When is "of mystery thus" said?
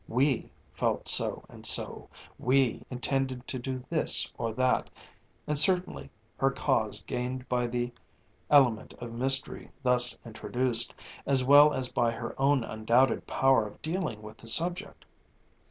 8.95-10.17